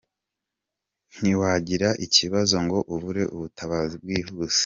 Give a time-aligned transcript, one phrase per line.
[1.17, 4.59] Ntiwagira ikibazo ngo ubure ubutabazi bwihuse.